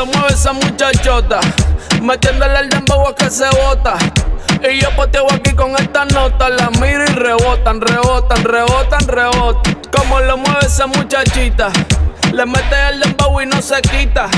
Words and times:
lo 0.00 0.06
mueve 0.06 0.32
esa 0.32 0.54
muchachota, 0.54 1.40
metiéndole 2.00 2.60
el 2.60 2.70
dembow 2.70 3.06
a 3.06 3.14
que 3.14 3.28
se 3.28 3.44
bota. 3.50 3.98
Y 4.66 4.80
yo 4.80 4.88
poteo 4.96 5.26
aquí 5.30 5.52
con 5.52 5.72
esta 5.76 6.06
nota, 6.06 6.48
la 6.48 6.70
miro 6.80 7.04
y 7.04 7.08
rebotan, 7.08 7.82
rebotan, 7.82 8.42
rebotan, 8.42 9.06
rebotan. 9.06 9.74
Como 9.94 10.20
lo 10.20 10.38
mueve 10.38 10.64
esa 10.64 10.86
muchachita, 10.86 11.70
le 12.32 12.46
mete 12.46 12.88
el 12.88 13.00
dembow 13.00 13.42
y 13.42 13.46
no 13.46 13.60
se 13.60 13.82
quita. 13.82 14.30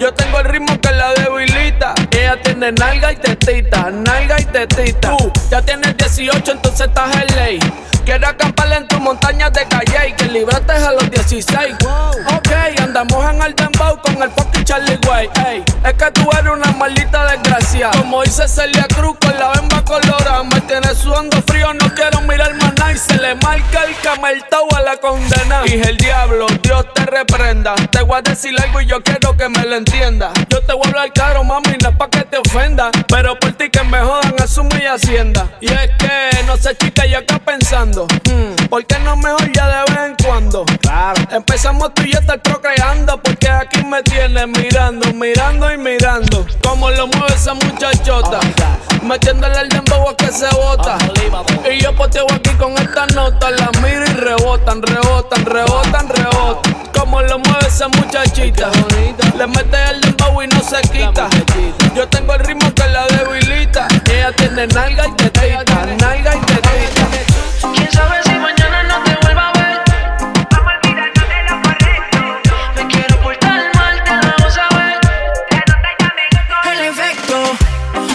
Yo 0.00 0.12
tengo 0.12 0.40
el 0.40 0.46
ritmo 0.46 0.76
que 0.80 0.90
la 0.90 1.14
debilita. 1.14 1.94
Ella 2.10 2.42
tiene 2.42 2.72
nalga 2.72 3.12
y 3.12 3.16
tetita, 3.16 3.92
nalga 3.92 4.40
y 4.40 4.44
tetita. 4.46 5.16
Tú 5.16 5.32
ya 5.52 5.62
tienes 5.62 5.96
18, 5.96 6.50
entonces 6.50 6.88
estás 6.88 7.14
en 7.14 7.36
ley. 7.36 7.58
Quiero 8.04 8.28
acampar 8.28 8.72
en 8.72 8.86
tu 8.86 9.00
montaña 9.00 9.50
de 9.50 9.66
calle 9.66 10.08
y 10.08 10.12
que 10.14 10.26
libraste 10.26 10.72
a 10.72 10.92
los 10.92 11.10
16. 11.10 11.76
Ok, 11.84 12.48
andamos 12.80 13.30
en 13.30 13.42
el 13.42 13.54
dembow 13.54 14.00
con 14.00 14.22
el 14.22 14.30
es 15.86 15.94
que 15.94 16.10
tú 16.10 16.28
eres 16.32 16.52
una 16.52 16.72
maldita 16.72 17.30
desgracia. 17.30 17.90
Como 17.92 18.22
dice 18.22 18.48
Celia 18.48 18.86
Cruz 18.94 19.16
con 19.20 19.38
la 19.38 19.52
bemba 19.52 19.84
colorada. 19.84 20.42
Me 20.42 20.60
tienes 20.62 20.98
sudando 20.98 21.40
frío, 21.46 21.72
no 21.74 21.94
quiero 21.94 22.20
mirar 22.22 22.54
más 22.54 22.74
nada. 22.74 22.92
Y 22.92 22.98
se 22.98 23.16
le 23.16 23.34
marca 23.36 23.84
el 23.84 23.96
cameltao 24.02 24.66
a 24.74 24.82
la 24.82 24.96
condena. 24.96 25.35
Dije 25.66 25.90
el 25.90 25.96
diablo, 25.96 26.46
Dios 26.62 26.86
te 26.94 27.04
reprenda. 27.06 27.74
Te 27.90 28.00
voy 28.02 28.18
a 28.18 28.22
decir 28.22 28.54
algo 28.62 28.80
y 28.80 28.86
yo 28.86 29.02
quiero 29.02 29.36
que 29.36 29.48
me 29.48 29.64
lo 29.64 29.74
entienda. 29.74 30.30
Yo 30.48 30.60
te 30.60 30.72
voy 30.72 30.82
a 30.84 30.88
hablar 30.90 31.12
caro, 31.12 31.42
mami, 31.42 31.76
no 31.82 31.88
es 31.88 31.96
pa' 31.96 32.08
que 32.08 32.20
te 32.20 32.38
ofenda. 32.38 32.92
Pero 33.08 33.36
por 33.36 33.50
ti 33.54 33.68
que 33.68 33.82
me 33.82 33.98
jodan, 33.98 34.36
asume 34.40 34.80
y 34.80 34.86
hacienda. 34.86 35.48
Y 35.60 35.66
es 35.66 35.90
que, 35.98 36.44
no 36.46 36.56
sé, 36.56 36.76
chica, 36.76 37.04
yo 37.06 37.18
acá 37.18 37.40
pensando. 37.40 38.06
Hmm, 38.30 38.66
¿Por 38.68 38.86
qué 38.86 38.96
no 39.00 39.16
mejor 39.16 39.50
ya 39.50 39.66
de 39.66 39.92
vez 39.92 40.04
en 40.04 40.16
cuando? 40.24 40.64
Claro. 40.82 41.20
Empezamos 41.32 41.92
tú 41.94 42.02
y 42.02 42.12
yo 42.12 42.20
estar 42.20 42.40
procreando. 42.42 43.20
Porque 43.20 43.48
aquí 43.48 43.84
me 43.84 44.04
tienes 44.04 44.46
mirando, 44.46 45.12
mirando 45.14 45.72
y 45.72 45.78
mirando. 45.78 46.46
Como 46.62 46.92
lo 46.92 47.08
mueve 47.08 47.34
esa 47.34 47.54
muchachota. 47.54 48.38
Metiéndole 49.02 49.58
el 49.62 49.68
dembow 49.68 50.10
a 50.10 50.16
que 50.16 50.30
se 50.30 50.46
bota. 50.54 50.96
Y 51.68 51.80
yo 51.82 51.92
poteo 51.96 52.26
aquí 52.32 52.50
con 52.50 52.72
esta 52.78 53.06
nota. 53.06 53.50
La 53.50 53.68
miro 53.82 54.04
y 54.04 54.14
rebotan, 54.56 54.82
rebotan, 54.82 55.44
rebotan, 55.44 56.08
rebotan. 56.08 56.74
Como 56.98 57.20
lo 57.22 57.38
mueve 57.38 57.66
esa 57.66 57.88
muchachita. 57.88 58.70
Le 59.36 59.46
mete 59.46 59.76
el 59.90 60.00
dembow 60.00 60.42
y 60.42 60.46
no 60.46 60.60
se 60.60 60.80
quita. 60.88 61.28
Yo 61.94 62.08
tengo 62.08 62.34
el 62.34 62.40
ritmo 62.40 62.72
que 62.74 62.88
la 62.88 63.06
debilita. 63.06 63.86
Ella 64.10 64.32
tiene 64.32 64.66
nalga 64.68 65.06
y 65.06 65.12
tetita, 65.12 65.86
nalga 66.00 66.36
y 66.36 66.40
tetita. 66.40 67.06
¿Quién 67.74 67.92
sabe 67.92 68.22
si 68.24 68.32
mañana 68.32 68.82
no 68.84 69.04
te 69.04 69.16
vuelva 69.22 69.48
a 69.48 69.52
ver? 69.52 69.80
Vamos 70.50 70.72
a 70.72 70.88
olvidarnos 70.88 71.28
de 71.28 71.38
lo 71.48 71.62
correcto. 71.62 72.18
Me 72.76 72.86
quiero 72.88 73.20
portar 73.22 73.74
mal, 73.74 74.04
te 74.04 74.10
hago 74.10 74.50
saber. 74.50 75.00
Que 75.50 75.56
no 75.56 75.74
te 75.82 76.72
El 76.72 76.80
efecto, 76.80 77.36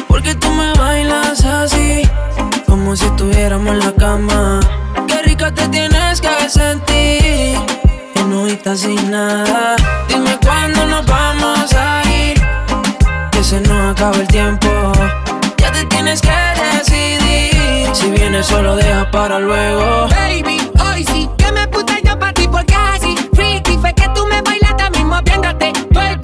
porque 0.08 0.36
tú 0.36 0.50
me 0.52 0.74
bailas 0.74 1.46
así, 1.46 2.10
como 2.66 2.96
si 2.96 3.06
estuviéramos 3.06 3.74
en 3.74 3.80
la 3.80 3.94
cama. 3.94 4.41
Sin 8.78 9.12
nada. 9.12 9.76
Dime 10.08 10.38
cuándo 10.44 10.86
nos 10.86 11.06
vamos 11.06 11.74
a 11.74 12.02
ir, 12.10 12.42
que 13.32 13.44
se 13.44 13.60
nos 13.62 13.92
acaba 13.92 14.16
el 14.18 14.28
tiempo. 14.28 14.68
Ya 15.58 15.72
te 15.72 15.86
tienes 15.86 16.22
que 16.22 16.32
decidir, 16.78 17.90
si 17.94 18.10
vienes 18.12 18.46
solo 18.46 18.76
deja 18.76 19.10
para 19.12 19.40
luego. 19.40 20.08
Baby, 20.10 20.72
hoy 20.80 21.04
sí 21.06 21.30
que 21.38 21.52
me 21.52 21.68
puse 21.68 22.02
yo 22.04 22.18
pa' 22.18 22.34
ti 22.34 22.48
porque 22.48 22.76
así 22.76 23.16
Freaky 23.34 23.78
fue 23.78 23.94
que 23.94 24.08
tú 24.10 24.26
me 24.28 24.42
bailaste 24.42 24.90
mismo 24.92 25.20
viéndote 25.24 25.74
de 25.90 26.21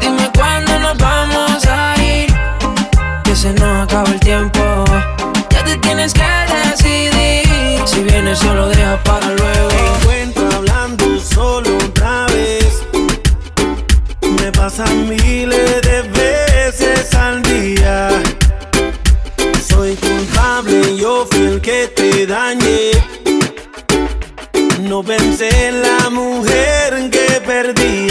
Dime 0.00 0.30
cuándo 0.34 0.78
nos 0.78 0.98
vamos 0.98 1.64
a 1.66 1.94
ir, 2.02 2.28
que 3.24 3.34
se 3.34 3.52
nos 3.54 3.84
acaba 3.84 4.10
el 4.10 4.20
tiempo. 4.20 4.60
Ya 5.48 5.64
te 5.64 5.76
tienes 5.78 6.12
que 6.12 6.22
decidir, 6.52 7.80
si 7.86 8.02
vienes 8.02 8.38
solo 8.38 8.68
deja 8.68 9.02
para 9.04 9.26
luego. 9.26 9.70
encuentro 9.96 10.48
hablando 10.54 11.18
solo 11.18 11.76
otra 11.78 12.26
vez. 12.26 12.82
Me 14.20 14.52
pasan 14.52 15.08
miles 15.08 15.80
de 15.80 16.02
veces 16.02 17.14
al 17.14 17.42
día. 17.42 18.10
Soy 19.66 19.96
culpable, 19.96 20.96
yo 20.96 21.26
fui 21.30 21.46
el 21.46 21.60
que 21.62 21.88
te 21.96 22.26
dañé. 22.26 22.90
No 24.80 25.02
pensé 25.02 25.68
en 25.68 25.80
la 25.80 26.10
mujer 26.10 27.10
que 27.10 27.40
perdía. 27.46 28.07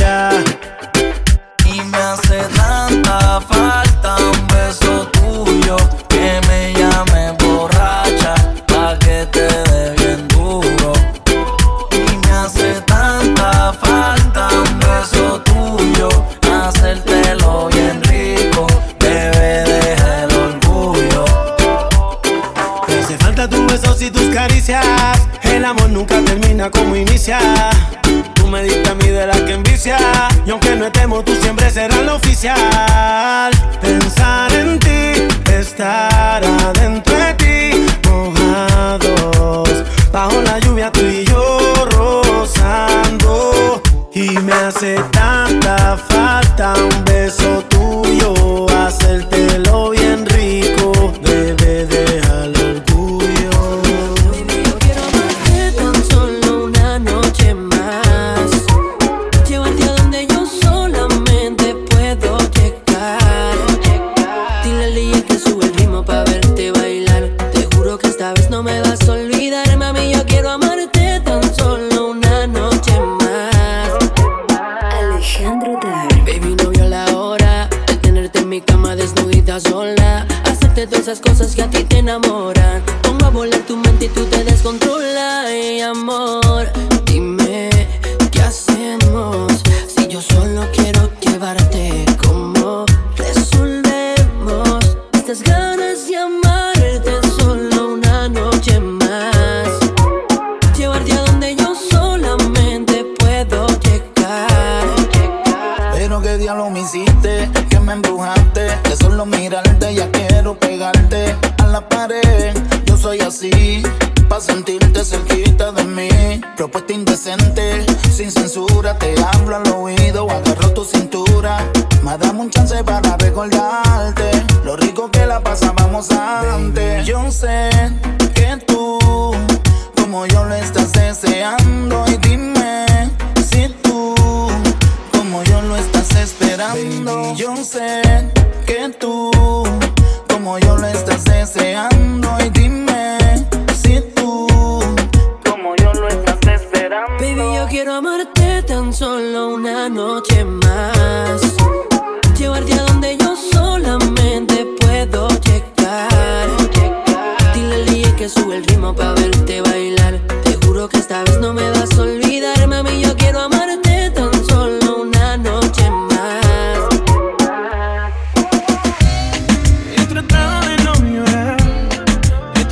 say 137.67 138.06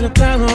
trago 0.10 0.55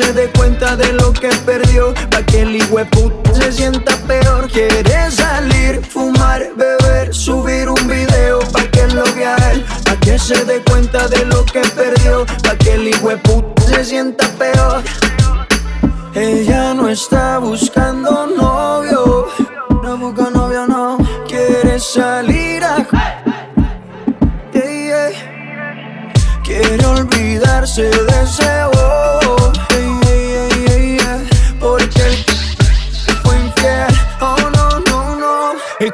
se 0.00 0.12
dé 0.12 0.30
cuenta 0.30 0.76
de 0.76 0.92
lo 0.92 1.12
que 1.12 1.28
perdió, 1.44 1.92
pa' 2.10 2.22
que 2.22 2.42
el 2.42 2.56
hijo 2.56 2.78
se 3.32 3.52
sienta 3.52 3.96
peor. 4.06 4.48
Quiere 4.50 4.82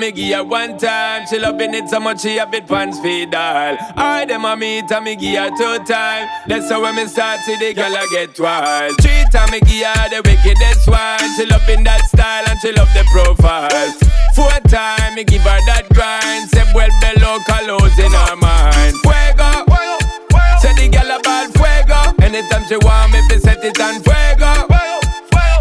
me 0.00 0.12
give 0.12 0.34
her 0.34 0.44
one 0.44 0.78
time. 0.78 1.26
She 1.28 1.38
loving 1.38 1.74
it 1.74 1.88
so 1.90 2.00
much 2.00 2.22
she 2.22 2.38
a 2.38 2.48
it 2.50 2.66
pants 2.66 2.98
feed 3.00 3.34
all. 3.34 3.76
I 3.96 4.24
them 4.26 4.46
a 4.46 4.56
meet 4.56 4.90
and 4.90 5.04
me 5.04 5.14
give 5.14 5.36
her 5.36 5.50
two 5.50 5.84
time. 5.84 6.26
That's 6.48 6.70
how 6.70 6.80
when 6.82 6.96
me 6.96 7.06
start 7.06 7.40
see 7.40 7.56
the 7.56 7.74
girl 7.74 7.94
a 7.94 8.08
get 8.10 8.38
wild. 8.40 8.96
Three 9.00 9.24
time 9.30 9.50
me 9.50 9.60
give 9.60 9.84
her 9.84 10.08
the 10.08 10.22
wickedest 10.24 10.88
one. 10.88 11.20
She 11.36 11.44
loving 11.46 11.84
that 11.84 12.00
style 12.08 12.44
and 12.48 12.58
she 12.60 12.72
love 12.72 12.88
the 12.96 13.04
profile. 13.12 13.92
Four 14.34 14.56
time 14.72 15.14
me 15.14 15.24
give 15.24 15.42
her 15.42 15.60
that 15.68 15.86
grind. 15.92 16.48
Say 16.48 16.64
well 16.74 16.90
below 17.04 17.38
colors 17.44 17.98
in 18.00 18.10
her 18.10 18.36
mind. 18.40 18.96
Fuego, 19.04 19.68
say 20.64 20.72
the 20.80 20.88
girl 20.88 21.12
about 21.12 21.52
fuego. 21.52 22.00
Anytime 22.24 22.64
she 22.66 22.76
want 22.80 23.12
me, 23.12 23.20
fi 23.28 23.36
set 23.38 23.62
it 23.62 23.78
on 23.78 24.00
fuego. 24.00 24.64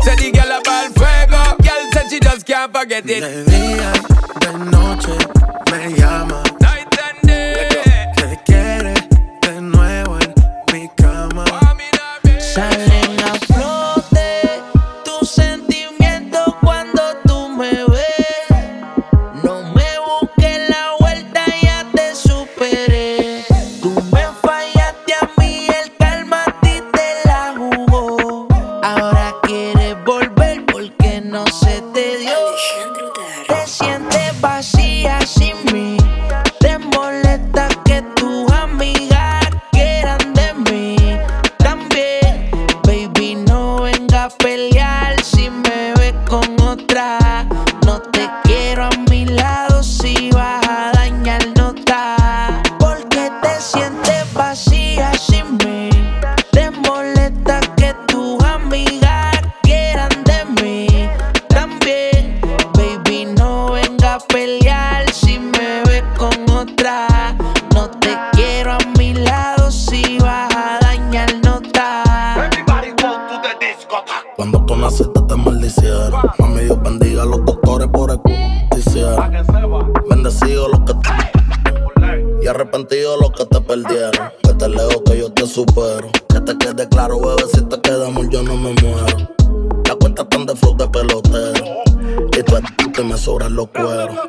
Say 0.01 0.15
the 0.15 0.31
girl 0.31 0.62
fuego 0.63 0.99
she 2.10 2.20
just 2.20 2.46
can't 2.46 2.75
forget 2.75 3.06
it. 3.06 3.22
De 3.22 3.44
día, 3.46 3.92
de 4.39 4.72
noche, 4.72 5.18
me 5.72 5.94
llama 5.96 6.49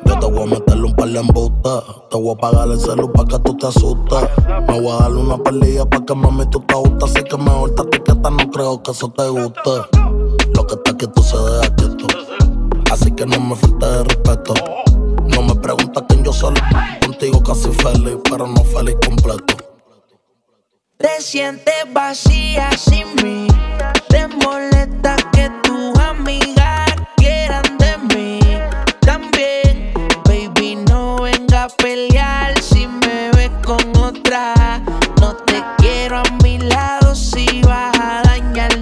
Yo 0.05 0.19
te 0.19 0.25
voy 0.25 0.43
a 0.43 0.45
meterle 0.45 0.83
un 0.83 0.95
par 0.95 1.09
de 1.09 1.19
embustas. 1.19 1.83
Te 2.09 2.17
voy 2.17 2.33
a 2.33 2.37
pagar 2.37 2.67
el 2.67 2.79
celu 2.79 3.11
pa' 3.11 3.25
que 3.25 3.39
tú 3.39 3.57
te 3.57 3.67
asustes. 3.67 4.29
Me 4.67 4.79
voy 4.79 4.91
a 4.91 5.03
darle 5.03 5.19
una 5.19 5.37
pelilla 5.37 5.85
pa' 5.85 6.05
que 6.05 6.15
mami 6.15 6.45
tú 6.47 6.59
te 6.61 6.73
gustas. 6.73 7.11
Así 7.11 7.23
que 7.23 7.37
mejor 7.37 7.75
te 7.75 7.81
etiqueta, 7.83 8.29
no 8.29 8.49
creo 8.51 8.83
que 8.83 8.91
eso 8.91 9.09
te 9.09 9.27
guste. 9.27 9.71
Lo 10.53 10.67
que 10.67 10.75
está 10.75 10.91
aquí 10.91 11.07
tú 11.07 11.23
se 11.23 11.37
deja 11.37 11.75
quieto. 11.75 12.07
Así 12.91 13.11
que 13.11 13.25
no 13.25 13.39
me 13.39 13.55
falte 13.55 13.85
de 13.85 14.03
respeto. 14.03 14.53
No 15.27 15.41
me 15.43 15.55
preguntas 15.55 16.03
quién 16.07 16.23
yo 16.23 16.33
soy. 16.33 16.53
Contigo 17.05 17.41
casi 17.43 17.69
feliz, 17.69 18.17
pero 18.29 18.47
no 18.47 18.63
feliz 18.65 18.95
completo. 19.05 19.55
Te 20.97 21.21
sientes 21.21 21.73
vacía 21.93 22.69
sin 22.77 23.07
mí. 23.23 23.47
Te 24.09 24.27
molesta 24.27 25.15
que 25.31 25.49
tus 25.63 25.97
amigas 25.99 26.90
a 31.61 31.67
pelear 31.67 32.59
si 32.59 32.87
me 32.87 33.29
ves 33.35 33.51
con 33.63 33.95
otra. 33.97 34.81
No 35.19 35.35
te 35.45 35.63
quiero 35.77 36.17
a 36.17 36.23
mi 36.43 36.57
lado 36.57 37.13
si 37.13 37.61
vas 37.61 37.95
a 37.99 38.23
dañar 38.23 38.79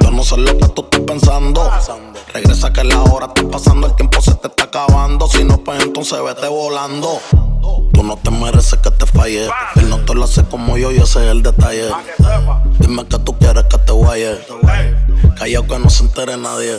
Yo 0.00 0.10
no 0.10 0.22
sé 0.22 0.36
lo 0.36 0.56
que 0.56 0.68
tú 0.68 0.82
estás 0.82 1.00
pensando. 1.00 1.70
Regresa 2.32 2.72
que 2.72 2.84
la 2.84 3.02
hora 3.02 3.26
está 3.26 3.48
pasando, 3.50 3.86
el 3.88 3.96
tiempo 3.96 4.20
se 4.20 4.34
te 4.34 4.46
está 4.48 4.64
acabando. 4.64 5.26
Si 5.28 5.44
no, 5.44 5.58
pues 5.58 5.82
entonces 5.82 6.22
vete 6.22 6.48
volando. 6.48 7.20
Tú 7.92 8.02
no 8.02 8.16
te 8.16 8.30
mereces 8.30 8.78
que 8.78 8.90
te 8.90 9.06
falle. 9.06 9.48
Él 9.76 9.88
no 9.88 9.98
te 10.04 10.14
lo 10.14 10.24
hace 10.24 10.44
como 10.44 10.76
yo 10.76 10.92
y 10.92 10.98
ese 10.98 11.24
es 11.24 11.30
el 11.30 11.42
detalle. 11.42 11.90
Dime 12.78 13.06
que 13.06 13.18
tú 13.18 13.36
quieres 13.38 13.64
que 13.64 13.78
te 13.78 13.92
guaye. 13.92 14.38
Callao 15.36 15.66
que 15.66 15.78
no 15.78 15.90
se 15.90 16.04
entere 16.04 16.36
nadie. 16.36 16.78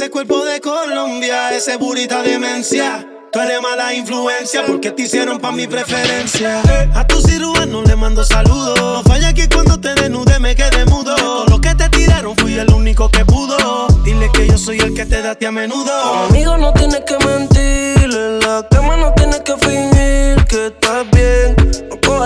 ese 0.00 0.10
cuerpo 0.10 0.42
de 0.46 0.62
Colombia, 0.62 1.54
ese 1.54 1.76
burita 1.76 2.22
demencia. 2.22 3.06
Tú 3.30 3.38
eres 3.38 3.60
mala 3.60 3.92
influencia 3.92 4.64
porque 4.66 4.92
te 4.92 5.02
hicieron 5.02 5.38
pa' 5.38 5.52
mi 5.52 5.66
preferencia. 5.66 6.62
A 6.94 7.06
tu 7.06 7.20
cirujano 7.20 7.82
le 7.82 7.96
mando 7.96 8.24
saludos. 8.24 8.80
No 8.80 9.02
falla 9.02 9.34
que 9.34 9.46
cuando 9.46 9.78
te 9.78 9.94
desnude 9.94 10.38
me 10.38 10.56
quede 10.56 10.86
mudo. 10.86 11.14
Todo 11.16 11.44
lo 11.48 11.60
que 11.60 11.74
te 11.74 11.86
tiraron 11.90 12.34
fui 12.34 12.58
el 12.58 12.72
único 12.72 13.10
que 13.10 13.26
pudo. 13.26 13.88
Dile 14.02 14.30
que 14.32 14.46
yo 14.46 14.56
soy 14.56 14.78
el 14.78 14.94
que 14.94 15.04
te 15.04 15.20
date 15.20 15.46
a 15.46 15.52
menudo. 15.52 15.92
Conmigo 16.28 16.56
no 16.56 16.72
tienes 16.72 17.00
que 17.00 17.18
mentir, 17.22 18.10
en 18.10 18.40
la 18.40 18.66
cama 18.70 18.96
no 18.96 19.12
tienes 19.12 19.40
que 19.40 19.52
fingir 19.58 20.46
que 20.46 20.68
estás 20.68 21.10
bien. 21.10 21.39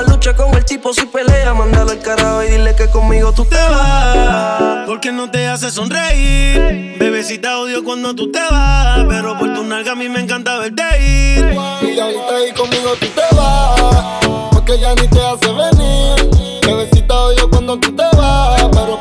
Lucha 0.02 0.34
con 0.34 0.52
el 0.54 0.64
tipo 0.64 0.92
si 0.92 1.06
pelea, 1.06 1.54
mándalo 1.54 1.92
al 1.92 2.00
carajo 2.00 2.42
y 2.42 2.48
dile 2.48 2.74
que 2.74 2.90
conmigo 2.90 3.32
tú 3.32 3.44
te 3.44 3.56
vas. 3.56 4.86
Porque 4.86 5.12
no 5.12 5.30
te 5.30 5.46
hace 5.48 5.70
sonreír 5.70 6.96
Bebecita 6.98 7.58
odio 7.58 7.82
cuando 7.82 8.14
tú 8.14 8.30
te 8.30 8.38
vas 8.50 9.04
Pero 9.08 9.38
por 9.38 9.54
tu 9.54 9.64
nalga 9.64 9.92
a 9.92 9.94
mí 9.94 10.08
me 10.08 10.20
encanta 10.20 10.58
verte 10.58 10.82
ir 11.00 11.56
Y 11.82 11.98
ahorita 11.98 12.36
ahí 12.36 12.52
conmigo 12.52 12.90
tú 13.00 13.06
te 13.06 13.36
vas. 13.36 14.50
Porque 14.52 14.78
ya 14.78 14.94
ni 14.94 15.08
te 15.08 15.20
hace 15.20 15.52
venir. 15.52 16.60
Bebecita 16.66 17.14
odio 17.14 17.50
cuando 17.50 17.78
tú 17.78 17.94
te 17.94 18.04
vas. 18.16 18.62
Pero 18.72 19.00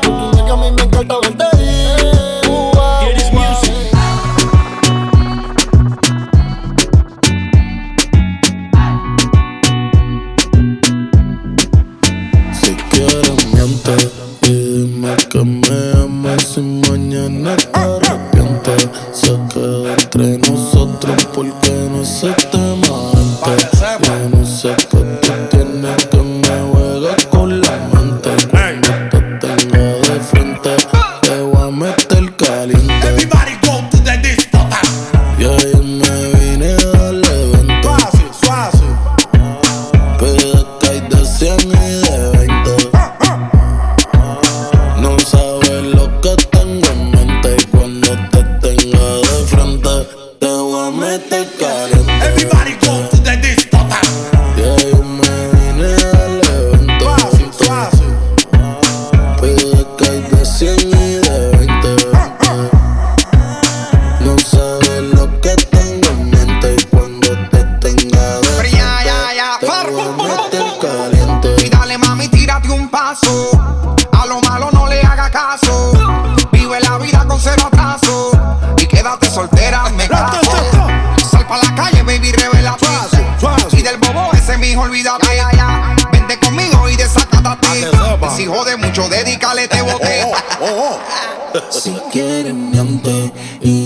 e 93.60 93.83